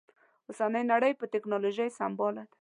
[0.47, 2.43] اوسنۍ نړۍ په ټکنالوژي سمبال ده